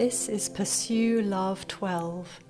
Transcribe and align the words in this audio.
This 0.00 0.30
is 0.30 0.48
Pursue 0.48 1.20
Love 1.20 1.68
12. 1.68 2.40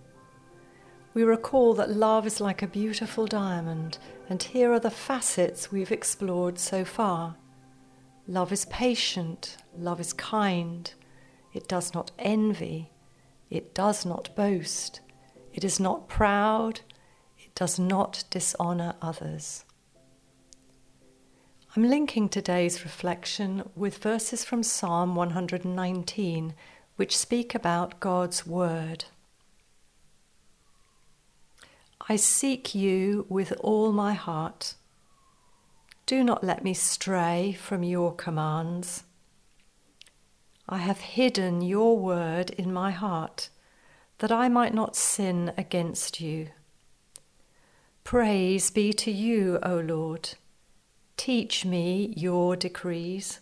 We 1.15 1.25
recall 1.25 1.75
that 1.75 1.91
love 1.91 2.25
is 2.25 2.41
like 2.41 2.63
a 2.63 2.69
beautiful 2.69 3.27
diamond, 3.27 3.99
and 4.29 4.41
here 4.41 4.73
are 4.73 4.79
the 4.79 4.89
facets 4.89 5.73
we've 5.73 5.91
explored 5.91 6.61
so 6.61 6.85
far. 6.85 7.35
Love 8.29 8.53
is 8.53 8.67
patient, 8.67 9.57
love 9.77 9.99
is 9.99 10.13
kind, 10.13 10.95
it 11.53 11.67
does 11.67 11.93
not 11.93 12.13
envy, 12.21 12.93
it 13.51 13.75
does 13.75 14.07
not 14.07 14.37
boast, 14.37 15.01
it 15.53 15.65
is 15.65 15.81
not 15.81 16.09
proud, 16.09 16.83
it 17.37 17.53
does 17.57 17.81
not 17.81 18.23
dishonour 18.31 18.95
others. 19.03 19.65
I'm 21.75 21.83
linking 21.83 22.29
today's 22.29 22.85
reflection 22.85 23.69
with 23.75 23.99
verses 23.99 24.45
from 24.45 24.63
Psalm 24.63 25.17
119 25.17 26.55
which 27.01 27.17
speak 27.17 27.55
about 27.55 27.99
God's 27.99 28.47
Word. 28.47 29.07
I 32.11 32.17
seek 32.17 32.75
you 32.75 33.25
with 33.31 33.53
all 33.61 33.91
my 33.91 34.13
heart. 34.13 34.75
Do 36.05 36.23
not 36.23 36.45
let 36.45 36.63
me 36.63 36.75
stray 36.75 37.57
from 37.59 37.83
your 37.83 38.15
commands. 38.15 39.05
I 40.69 40.77
have 40.77 40.99
hidden 40.99 41.63
your 41.63 41.97
word 41.97 42.51
in 42.51 42.71
my 42.71 42.91
heart 42.91 43.49
that 44.19 44.31
I 44.31 44.51
might 44.51 44.75
not 44.75 44.95
sin 44.95 45.55
against 45.57 46.21
you. 46.21 46.49
Praise 48.05 48.71
be 48.71 48.93
to 48.93 49.11
you, 49.11 49.59
O 49.63 49.77
Lord. 49.77 50.35
Teach 51.17 51.65
me 51.65 52.13
your 52.15 52.57
decrees. 52.57 53.41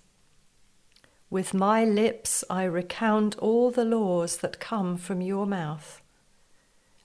With 1.30 1.52
my 1.52 1.84
lips 1.84 2.42
I 2.48 2.64
recount 2.64 3.36
all 3.36 3.70
the 3.70 3.84
laws 3.84 4.38
that 4.38 4.60
come 4.60 4.96
from 4.96 5.20
your 5.20 5.46
mouth. 5.46 6.00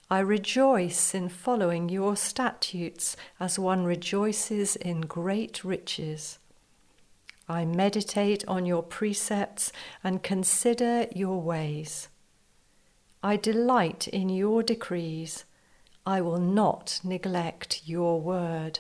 I 0.10 0.20
rejoice 0.20 1.14
in 1.14 1.28
following 1.28 1.90
your 1.90 2.16
statutes 2.16 3.18
as 3.38 3.60
one 3.60 3.84
rejoices 3.84 4.78
in 4.78 5.02
great 5.02 5.66
riches. 5.66 6.40
I 7.50 7.66
meditate 7.66 8.48
on 8.48 8.66
your 8.66 8.84
precepts 8.84 9.74
and 10.06 10.24
consider 10.24 11.08
your 11.14 11.42
ways. 11.42 12.08
I 13.22 13.36
delight 13.36 14.08
in 14.08 14.30
your 14.30 14.64
decrees. 14.64 15.44
I 16.06 16.22
will 16.22 16.40
not 16.40 17.02
neglect 17.04 17.82
your 17.86 18.22
word. 18.22 18.80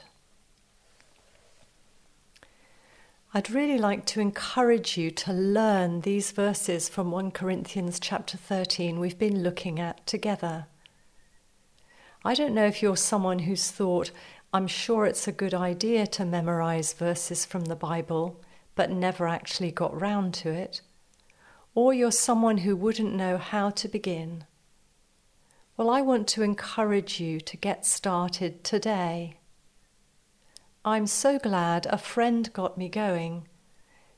I'd 3.35 3.49
really 3.49 3.79
like 3.79 4.05
to 4.07 4.19
encourage 4.19 4.95
you 4.95 5.09
to 5.09 5.33
learn 5.33 6.01
these 6.01 6.29
verses 6.29 6.87
from 6.87 7.09
1 7.09 7.31
Corinthians 7.31 7.99
chapter 7.99 8.37
13 8.37 8.99
we've 8.99 9.17
been 9.17 9.41
looking 9.41 9.79
at 9.79 10.05
together. 10.05 10.67
I 12.23 12.35
don't 12.35 12.53
know 12.53 12.67
if 12.67 12.83
you're 12.83 12.95
someone 12.95 13.39
who's 13.39 13.71
thought, 13.71 14.11
I'm 14.53 14.67
sure 14.67 15.07
it's 15.07 15.27
a 15.27 15.31
good 15.31 15.55
idea 15.55 16.05
to 16.05 16.25
memorize 16.25 16.93
verses 16.93 17.43
from 17.43 17.65
the 17.65 17.75
Bible, 17.75 18.39
but 18.75 18.91
never 18.91 19.27
actually 19.27 19.71
got 19.71 19.99
round 19.99 20.35
to 20.35 20.49
it. 20.51 20.81
Or 21.73 21.91
you're 21.91 22.11
someone 22.11 22.59
who 22.59 22.75
wouldn't 22.75 23.15
know 23.15 23.39
how 23.39 23.71
to 23.71 23.87
begin. 23.87 24.45
Well, 25.75 25.89
I 25.89 26.01
want 26.01 26.27
to 26.27 26.43
encourage 26.43 27.19
you 27.19 27.41
to 27.41 27.57
get 27.57 27.83
started 27.83 28.63
today. 28.63 29.37
I'm 30.85 31.07
so 31.07 31.39
glad 31.39 31.85
a 31.85 31.97
friend 31.97 32.51
got 32.51 32.77
me 32.77 32.89
going. 32.89 33.47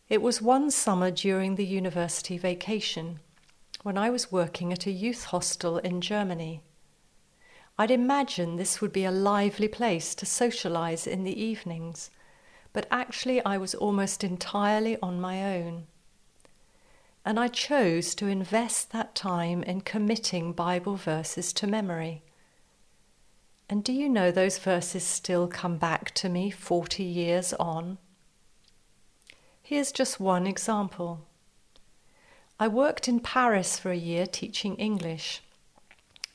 It 0.09 0.20
was 0.20 0.42
one 0.42 0.72
summer 0.72 1.12
during 1.12 1.56
the 1.56 1.66
university 1.66 2.40
vacation 2.40 3.20
when 3.84 4.00
I 4.00 4.09
was 4.09 4.31
working 4.31 4.74
at 4.74 4.88
a 4.88 4.92
youth 4.92 5.26
hostel 5.26 5.78
in 5.78 6.02
Germany. 6.02 6.64
I'd 7.78 7.92
imagined 7.92 8.58
this 8.58 8.81
would 8.81 8.92
be 8.92 9.06
a 9.06 9.12
lively 9.12 9.68
place 9.68 10.16
to 10.16 10.26
socialize 10.26 11.06
in 11.06 11.24
the 11.24 11.40
evenings, 11.40 12.09
but 12.74 12.88
actually 12.90 13.46
I 13.46 13.59
was 13.59 13.76
almost 13.76 14.24
entirely 14.24 14.97
on 15.03 15.22
my 15.22 15.58
own. 15.58 15.86
And 17.24 17.40
I 17.40 17.47
chose 17.47 18.16
to 18.16 18.26
invest 18.26 18.92
that 18.92 19.14
time 19.14 19.62
in 19.62 19.82
committing 19.82 20.52
Bible 20.52 20.96
verses 20.96 21.53
to 21.53 21.68
memory. 21.68 22.24
And 23.68 23.84
do 23.84 23.92
you 23.92 24.08
know 24.09 24.31
those 24.31 24.59
verses 24.59 25.03
still 25.03 25.48
come 25.48 25.78
back 25.78 26.14
to 26.16 26.30
me 26.30 26.52
40 26.52 27.03
years 27.03 27.53
on? 27.53 27.98
Here's 29.62 29.92
just 29.92 30.20
one 30.20 30.46
example. 30.46 31.26
I 32.59 32.68
worked 32.68 33.08
in 33.08 33.20
Paris 33.20 33.80
for 33.80 33.90
a 33.90 33.98
year 33.98 34.28
teaching 34.28 34.76
English. 34.76 35.42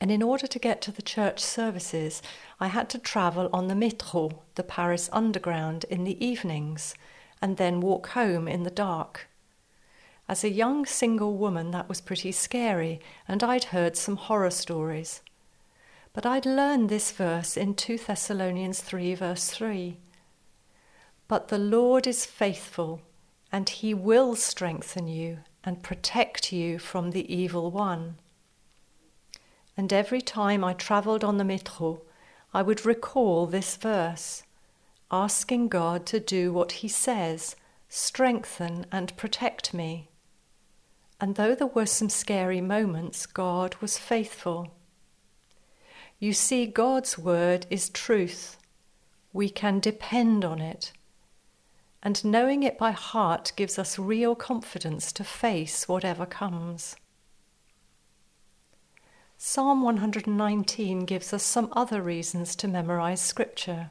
And 0.01 0.11
in 0.11 0.21
order 0.21 0.47
to 0.47 0.59
get 0.59 0.81
to 0.81 0.91
the 0.91 1.01
church 1.01 1.39
services, 1.39 2.21
I 2.59 2.67
had 2.67 2.89
to 2.89 2.99
travel 2.99 3.49
on 3.53 3.67
the 3.67 3.75
métro, 3.75 4.39
the 4.55 4.63
Paris 4.63 5.09
Underground, 5.13 5.85
in 5.89 6.03
the 6.03 6.23
evenings, 6.23 6.95
and 7.41 7.55
then 7.55 7.81
walk 7.81 8.09
home 8.09 8.47
in 8.47 8.63
the 8.63 8.69
dark. 8.69 9.29
As 10.27 10.43
a 10.43 10.49
young 10.49 10.85
single 10.85 11.37
woman, 11.37 11.71
that 11.71 11.87
was 11.87 12.01
pretty 12.01 12.31
scary, 12.31 12.99
and 13.27 13.43
I'd 13.43 13.65
heard 13.65 13.95
some 13.95 14.17
horror 14.17 14.51
stories. 14.51 15.21
But 16.13 16.25
I'd 16.25 16.45
learned 16.45 16.89
this 16.89 17.11
verse 17.11 17.55
in 17.55 17.75
2 17.75 17.97
Thessalonians 17.97 18.81
3, 18.81 19.15
verse 19.15 19.49
3. 19.49 19.97
But 21.27 21.47
the 21.47 21.57
Lord 21.57 22.05
is 22.05 22.25
faithful, 22.25 23.01
and 23.51 23.69
he 23.69 23.93
will 23.93 24.35
strengthen 24.35 25.07
you 25.07 25.39
and 25.63 25.83
protect 25.83 26.51
you 26.51 26.79
from 26.79 27.11
the 27.11 27.33
evil 27.33 27.71
one. 27.71 28.15
And 29.77 29.93
every 29.93 30.21
time 30.21 30.63
I 30.63 30.73
travelled 30.73 31.23
on 31.23 31.37
the 31.37 31.45
metro, 31.45 32.01
I 32.53 32.61
would 32.61 32.85
recall 32.85 33.45
this 33.45 33.77
verse, 33.77 34.43
asking 35.09 35.69
God 35.69 36.05
to 36.07 36.19
do 36.19 36.51
what 36.51 36.73
he 36.73 36.89
says, 36.89 37.55
strengthen 37.87 38.85
and 38.91 39.15
protect 39.15 39.73
me. 39.73 40.09
And 41.21 41.35
though 41.35 41.55
there 41.55 41.67
were 41.67 41.85
some 41.85 42.09
scary 42.09 42.59
moments, 42.59 43.25
God 43.25 43.75
was 43.79 43.97
faithful. 43.97 44.73
You 46.21 46.33
see, 46.33 46.67
God's 46.67 47.17
word 47.17 47.65
is 47.71 47.89
truth. 47.89 48.57
We 49.33 49.49
can 49.49 49.79
depend 49.79 50.45
on 50.45 50.61
it. 50.61 50.93
And 52.03 52.23
knowing 52.23 52.61
it 52.61 52.77
by 52.77 52.91
heart 52.91 53.53
gives 53.55 53.79
us 53.79 53.97
real 53.97 54.35
confidence 54.35 55.11
to 55.13 55.23
face 55.23 55.87
whatever 55.87 56.27
comes. 56.27 56.95
Psalm 59.35 59.81
119 59.81 61.05
gives 61.05 61.33
us 61.33 61.41
some 61.41 61.69
other 61.71 62.03
reasons 62.03 62.55
to 62.57 62.67
memorize 62.67 63.19
Scripture. 63.19 63.89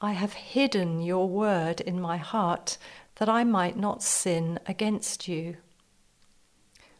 I 0.00 0.12
have 0.12 0.34
hidden 0.34 1.00
your 1.00 1.28
word 1.28 1.80
in 1.80 2.00
my 2.00 2.18
heart 2.18 2.78
that 3.16 3.28
I 3.28 3.42
might 3.42 3.76
not 3.76 4.04
sin 4.04 4.60
against 4.64 5.26
you. 5.26 5.56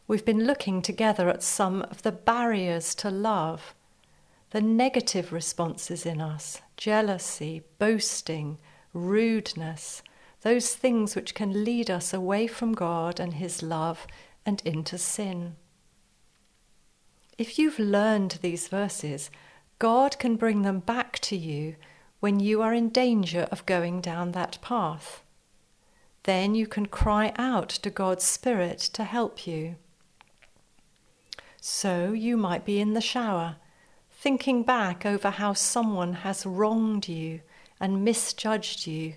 We've 0.09 0.25
been 0.25 0.47
looking 0.47 0.81
together 0.81 1.29
at 1.29 1.43
some 1.43 1.83
of 1.83 2.01
the 2.01 2.11
barriers 2.11 2.95
to 2.95 3.11
love, 3.11 3.75
the 4.51 4.61
negative 4.61 5.31
responses 5.31 6.05
in 6.05 6.19
us 6.21 6.61
jealousy, 6.77 7.63
boasting, 7.77 8.57
rudeness, 8.93 10.01
those 10.41 10.73
things 10.75 11.15
which 11.15 11.35
can 11.35 11.63
lead 11.63 11.91
us 11.91 12.13
away 12.13 12.47
from 12.47 12.73
God 12.73 13.19
and 13.19 13.33
His 13.33 13.61
love 13.61 14.07
and 14.45 14.61
into 14.65 14.97
sin. 14.97 15.55
If 17.37 17.59
you've 17.59 17.79
learned 17.79 18.39
these 18.41 18.67
verses, 18.67 19.29
God 19.77 20.17
can 20.19 20.35
bring 20.35 20.61
them 20.61 20.79
back 20.79 21.19
to 21.19 21.37
you 21.37 21.75
when 22.19 22.39
you 22.39 22.61
are 22.61 22.73
in 22.73 22.89
danger 22.89 23.47
of 23.51 23.65
going 23.65 24.01
down 24.01 24.31
that 24.31 24.57
path. 24.61 25.23
Then 26.23 26.53
you 26.53 26.67
can 26.67 26.85
cry 26.85 27.33
out 27.37 27.69
to 27.69 27.89
God's 27.89 28.25
Spirit 28.25 28.79
to 28.79 29.03
help 29.03 29.47
you. 29.47 29.75
So 31.61 32.11
you 32.11 32.35
might 32.35 32.65
be 32.65 32.79
in 32.79 32.93
the 32.93 33.01
shower, 33.01 33.57
thinking 34.19 34.63
back 34.63 35.05
over 35.05 35.29
how 35.29 35.53
someone 35.53 36.13
has 36.13 36.45
wronged 36.45 37.07
you 37.07 37.39
and 37.79 38.03
misjudged 38.03 38.85
you, 38.85 39.13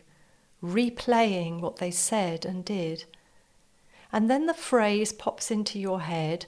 replaying 0.63 1.61
what 1.61 1.77
they 1.77 1.91
said 1.91 2.45
and 2.45 2.65
did. 2.65 3.05
And 4.13 4.31
then 4.31 4.47
the 4.47 4.55
phrase 4.55 5.13
pops 5.13 5.51
into 5.51 5.79
your 5.79 6.03
head 6.03 6.47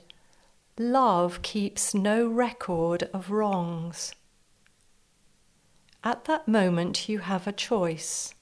Love 0.79 1.41
keeps 1.43 1.95
no 1.95 2.27
record 2.27 3.05
of 3.13 3.31
wrongs. 3.31 4.13
At 6.03 6.25
that 6.25 6.49
moment, 6.49 7.09
you 7.09 7.21
have 7.21 7.47
a 7.47 7.53
choice. 7.53 8.35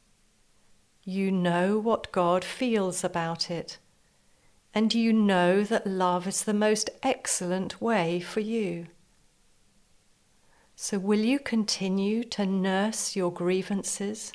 You 1.04 1.30
know 1.30 1.78
what 1.78 2.10
God 2.10 2.42
feels 2.42 3.04
about 3.04 3.50
it 3.50 3.78
and 4.74 4.94
you 4.94 5.12
know 5.12 5.62
that 5.64 5.86
love 5.86 6.26
is 6.26 6.44
the 6.44 6.54
most 6.54 6.88
excellent 7.02 7.80
way 7.80 8.20
for 8.20 8.40
you. 8.40 8.86
So, 10.84 10.98
will 10.98 11.20
you 11.20 11.38
continue 11.38 12.24
to 12.24 12.44
nurse 12.44 13.14
your 13.14 13.32
grievances? 13.32 14.32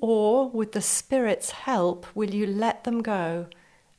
Or, 0.00 0.48
with 0.48 0.72
the 0.72 0.80
Spirit's 0.80 1.50
help, 1.50 2.06
will 2.14 2.30
you 2.30 2.46
let 2.46 2.84
them 2.84 3.02
go 3.02 3.48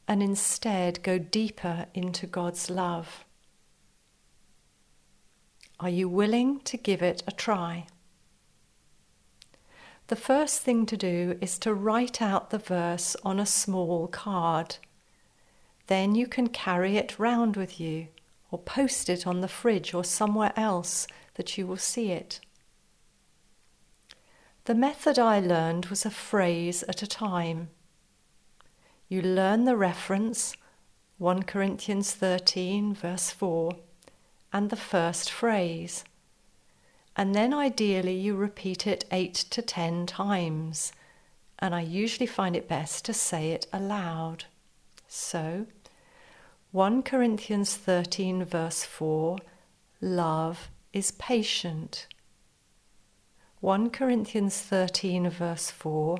and 0.07 0.23
instead 0.23 1.03
go 1.03 1.19
deeper 1.19 1.85
into 1.93 2.25
God's 2.25 2.71
love? 2.71 3.25
Are 5.79 5.87
you 5.87 6.09
willing 6.09 6.61
to 6.61 6.77
give 6.77 7.03
it 7.03 7.21
a 7.27 7.31
try? 7.31 7.85
The 10.07 10.15
first 10.15 10.61
thing 10.61 10.87
to 10.87 10.97
do 10.97 11.37
is 11.41 11.59
to 11.59 11.75
write 11.75 12.23
out 12.23 12.49
the 12.49 12.57
verse 12.57 13.15
on 13.23 13.39
a 13.39 13.45
small 13.45 14.07
card. 14.07 14.77
Then 15.85 16.15
you 16.15 16.25
can 16.25 16.47
carry 16.47 16.97
it 16.97 17.19
round 17.19 17.55
with 17.55 17.79
you 17.79 18.07
or 18.51 18.59
post 18.59 19.09
it 19.09 19.25
on 19.25 19.41
the 19.41 19.47
fridge 19.47 19.93
or 19.93 20.03
somewhere 20.03 20.53
else 20.55 21.07
that 21.35 21.57
you 21.57 21.65
will 21.65 21.77
see 21.77 22.11
it. 22.11 22.39
The 24.65 24.75
method 24.75 25.17
I 25.17 25.39
learned 25.39 25.87
was 25.87 26.05
a 26.05 26.11
phrase 26.11 26.83
at 26.83 27.01
a 27.01 27.07
time. 27.07 27.69
You 29.09 29.21
learn 29.21 29.65
the 29.65 29.75
reference, 29.75 30.55
1 31.17 31.43
Corinthians 31.43 32.13
13, 32.13 32.93
verse 32.93 33.31
4, 33.31 33.71
and 34.53 34.69
the 34.69 34.75
first 34.75 35.31
phrase. 35.31 36.03
And 37.15 37.35
then 37.35 37.53
ideally 37.53 38.15
you 38.15 38.35
repeat 38.35 38.87
it 38.87 39.05
8 39.11 39.33
to 39.33 39.61
10 39.61 40.05
times. 40.05 40.91
And 41.59 41.75
I 41.75 41.81
usually 41.81 42.25
find 42.25 42.55
it 42.55 42.67
best 42.67 43.05
to 43.05 43.13
say 43.13 43.51
it 43.51 43.67
aloud. 43.73 44.45
So, 45.07 45.65
1 46.71 47.03
Corinthians 47.03 47.75
13, 47.75 48.45
verse 48.45 48.85
4 48.85 49.37
love 49.99 50.69
is 50.93 51.11
patient. 51.11 52.07
1 53.59 53.89
Corinthians 53.89 54.57
13, 54.61 55.29
verse 55.29 55.69
4 55.69 56.19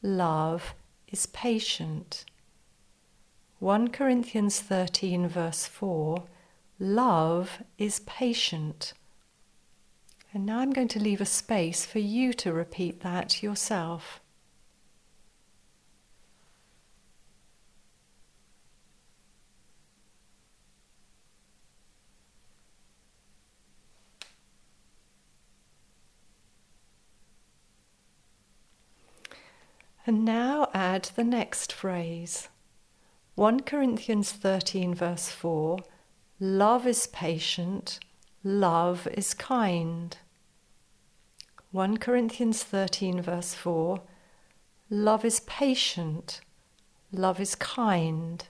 Love 0.00 0.74
is 1.08 1.26
patient. 1.26 2.24
1 3.58 3.88
Corinthians 3.88 4.60
13, 4.60 5.26
verse 5.26 5.66
4 5.66 6.22
Love 6.78 7.60
is 7.76 7.98
patient. 8.06 8.92
And 10.32 10.46
now 10.46 10.60
I'm 10.60 10.70
going 10.70 10.86
to 10.86 11.00
leave 11.00 11.20
a 11.20 11.26
space 11.26 11.84
for 11.84 11.98
you 11.98 12.32
to 12.34 12.52
repeat 12.52 13.00
that 13.00 13.42
yourself. 13.42 14.20
And 30.10 30.24
now 30.24 30.68
add 30.74 31.04
the 31.14 31.22
next 31.22 31.72
phrase 31.72 32.48
1 33.36 33.60
Corinthians 33.60 34.32
13, 34.32 34.92
verse 34.92 35.28
4 35.28 35.78
Love 36.40 36.84
is 36.84 37.06
patient, 37.06 38.00
love 38.42 39.06
is 39.06 39.34
kind. 39.34 40.16
1 41.70 41.98
Corinthians 41.98 42.64
13, 42.64 43.22
verse 43.22 43.54
4 43.54 44.00
Love 44.90 45.24
is 45.24 45.38
patient, 45.46 46.40
love 47.12 47.38
is 47.38 47.54
kind. 47.54 48.48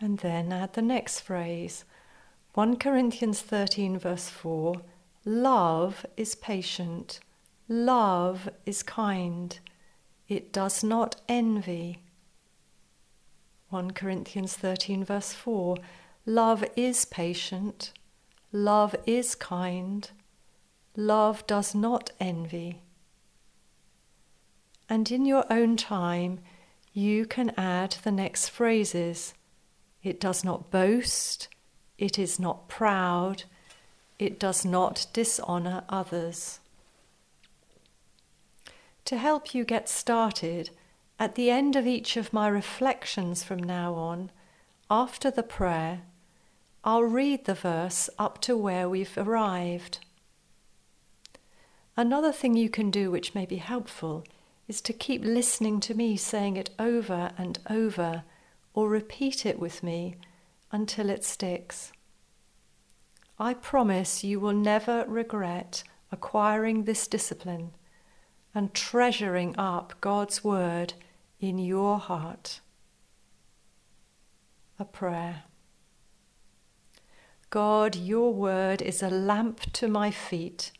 And 0.00 0.18
then 0.18 0.52
add 0.52 0.74
the 0.74 0.82
next 0.82 1.20
phrase. 1.20 1.84
1 2.54 2.76
Corinthians 2.76 3.40
13, 3.40 3.98
verse 3.98 4.28
4 4.28 4.80
Love 5.24 6.06
is 6.16 6.34
patient, 6.34 7.20
love 7.68 8.48
is 8.64 8.82
kind, 8.82 9.58
it 10.28 10.52
does 10.52 10.82
not 10.82 11.20
envy. 11.28 12.02
1 13.70 13.90
Corinthians 13.90 14.54
13, 14.56 15.04
verse 15.04 15.32
4 15.32 15.76
Love 16.26 16.64
is 16.76 17.04
patient, 17.04 17.92
love 18.52 18.94
is 19.06 19.34
kind, 19.34 20.10
love 20.96 21.46
does 21.46 21.74
not 21.74 22.10
envy. 22.18 22.80
And 24.88 25.10
in 25.10 25.26
your 25.26 25.44
own 25.50 25.76
time, 25.76 26.40
you 26.92 27.26
can 27.26 27.52
add 27.56 27.96
the 28.02 28.12
next 28.12 28.48
phrases 28.48 29.34
it 30.02 30.20
does 30.20 30.44
not 30.44 30.70
boast, 30.70 31.48
it 31.98 32.18
is 32.18 32.38
not 32.38 32.68
proud, 32.68 33.44
it 34.18 34.38
does 34.38 34.64
not 34.64 35.06
dishonour 35.12 35.84
others. 35.88 36.60
To 39.04 39.16
help 39.16 39.54
you 39.54 39.64
get 39.64 39.88
started, 39.88 40.70
at 41.18 41.34
the 41.34 41.50
end 41.50 41.74
of 41.74 41.86
each 41.86 42.16
of 42.16 42.32
my 42.32 42.46
reflections 42.48 43.42
from 43.42 43.62
now 43.62 43.94
on, 43.94 44.30
after 44.90 45.30
the 45.30 45.42
prayer, 45.42 46.02
I'll 46.84 47.02
read 47.02 47.44
the 47.44 47.54
verse 47.54 48.08
up 48.18 48.40
to 48.42 48.56
where 48.56 48.88
we've 48.88 49.16
arrived. 49.18 49.98
Another 51.96 52.32
thing 52.32 52.54
you 52.54 52.70
can 52.70 52.90
do, 52.90 53.10
which 53.10 53.34
may 53.34 53.44
be 53.44 53.56
helpful, 53.56 54.24
is 54.68 54.80
to 54.82 54.92
keep 54.92 55.24
listening 55.24 55.80
to 55.80 55.94
me 55.94 56.16
saying 56.16 56.56
it 56.56 56.70
over 56.78 57.32
and 57.36 57.58
over 57.68 58.22
or 58.78 58.88
repeat 58.88 59.44
it 59.44 59.58
with 59.58 59.82
me 59.82 60.14
until 60.70 61.10
it 61.10 61.24
sticks. 61.24 61.90
I 63.36 63.52
promise 63.52 64.22
you 64.22 64.38
will 64.38 64.52
never 64.52 65.04
regret 65.08 65.82
acquiring 66.12 66.84
this 66.84 67.08
discipline 67.08 67.72
and 68.54 68.72
treasuring 68.72 69.58
up 69.58 69.94
God's 70.00 70.44
Word 70.44 70.94
in 71.40 71.58
your 71.58 71.98
heart. 71.98 72.60
A 74.78 74.84
prayer. 74.84 75.42
God, 77.50 77.96
your 77.96 78.32
Word 78.32 78.80
is 78.80 79.02
a 79.02 79.10
lamp 79.10 79.72
to 79.72 79.88
my 79.88 80.12
feet 80.12 80.70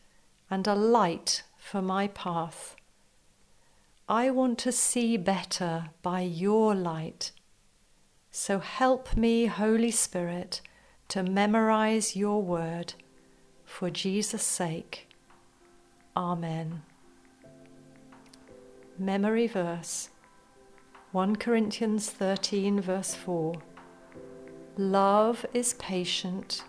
and 0.49 0.65
a 0.67 0.73
light 0.73 1.43
for 1.57 1.81
my 1.81 2.07
path. 2.07 2.77
I 4.07 4.29
want 4.29 4.57
to 4.59 4.71
see 4.71 5.17
better 5.17 5.89
by 6.01 6.21
your 6.21 6.73
light 6.73 7.33
so 8.31 8.59
help 8.59 9.15
me, 9.15 9.47
Holy 9.47 9.91
Spirit, 9.91 10.61
to 11.09 11.23
memorize 11.23 12.15
your 12.15 12.41
word 12.41 12.93
for 13.65 13.89
Jesus' 13.89 14.43
sake. 14.43 15.07
Amen. 16.15 16.83
Memory 18.97 19.47
verse 19.47 20.09
1 21.11 21.37
Corinthians 21.37 22.09
13, 22.11 22.81
verse 22.81 23.15
4. 23.15 23.55
Love 24.77 25.43
is 25.55 25.73
patient, 25.75 26.63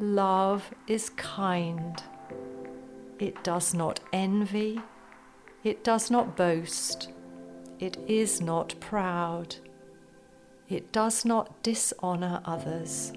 love 0.00 0.74
is 0.88 1.10
kind. 1.10 2.02
It 3.20 3.44
does 3.44 3.72
not 3.72 4.00
envy, 4.12 4.80
it 5.62 5.84
does 5.84 6.10
not 6.10 6.36
boast, 6.36 7.10
it 7.78 7.96
is 8.08 8.40
not 8.40 8.74
proud. 8.80 9.54
It 10.72 10.90
does 10.90 11.26
not 11.26 11.62
dishonor 11.62 12.40
others. 12.46 13.12